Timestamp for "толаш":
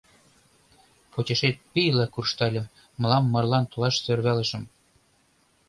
3.71-3.95